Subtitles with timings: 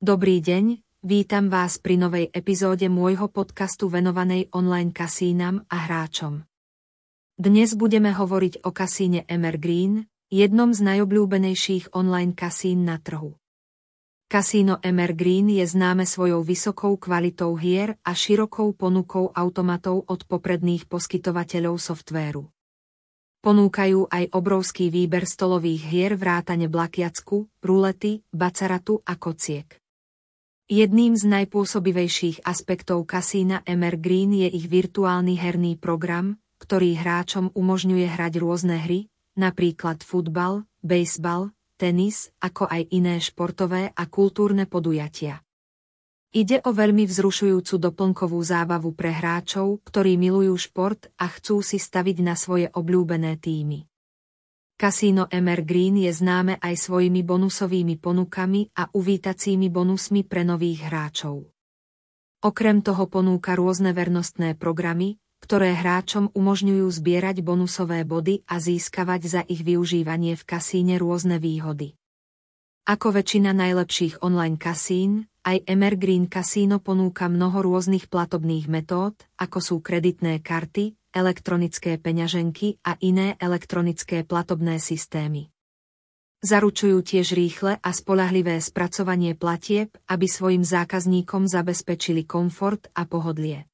[0.00, 6.40] Dobrý deň, vítam vás pri novej epizóde môjho podcastu venovanej online kasínam a hráčom.
[7.36, 13.36] Dnes budeme hovoriť o kasíne Emergreen, jednom z najobľúbenejších online kasín na trhu.
[14.24, 21.76] Kasíno Emergreen je známe svojou vysokou kvalitou hier a širokou ponukou automatov od popredných poskytovateľov
[21.76, 22.48] softvéru.
[23.44, 29.79] Ponúkajú aj obrovský výber stolových hier vrátane blakiacku, rulety, bacaratu a kociek.
[30.70, 38.38] Jedným z najpôsobivejších aspektov kasína Emergreen je ich virtuálny herný program, ktorý hráčom umožňuje hrať
[38.38, 45.42] rôzne hry, napríklad futbal, bejsbal, tenis, ako aj iné športové a kultúrne podujatia.
[46.30, 52.22] Ide o veľmi vzrušujúcu doplnkovú zábavu pre hráčov, ktorí milujú šport a chcú si staviť
[52.22, 53.89] na svoje obľúbené týmy.
[54.80, 61.52] Kasíno Emergreen je známe aj svojimi bonusovými ponukami a uvítacími bonusmi pre nových hráčov.
[62.40, 69.42] Okrem toho ponúka rôzne vernostné programy, ktoré hráčom umožňujú zbierať bonusové body a získavať za
[69.44, 71.92] ich využívanie v kasíne rôzne výhody.
[72.88, 79.76] Ako väčšina najlepších online kasín, aj Emergreen Casino ponúka mnoho rôznych platobných metód, ako sú
[79.84, 85.50] kreditné karty, elektronické peňaženky a iné elektronické platobné systémy.
[86.40, 93.68] Zaručujú tiež rýchle a spolahlivé spracovanie platieb, aby svojim zákazníkom zabezpečili komfort a pohodlie.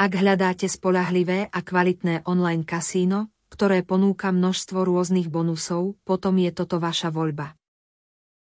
[0.00, 6.80] Ak hľadáte spolahlivé a kvalitné online kasíno, ktoré ponúka množstvo rôznych bonusov, potom je toto
[6.80, 7.59] vaša voľba.